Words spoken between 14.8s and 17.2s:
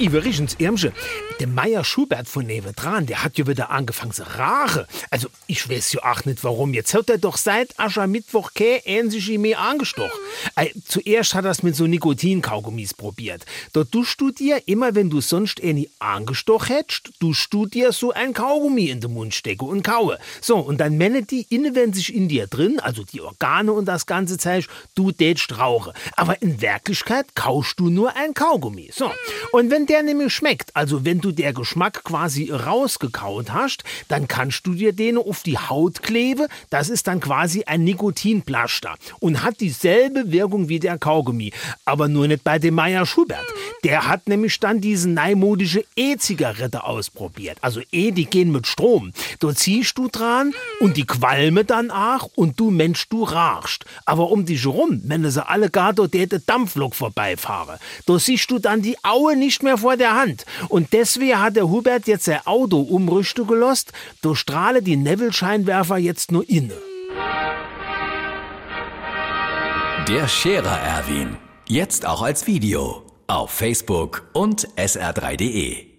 wenn du sonst eh nie angestochen hättest,